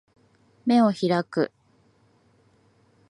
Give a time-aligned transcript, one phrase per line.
[0.65, 1.51] 眼を開く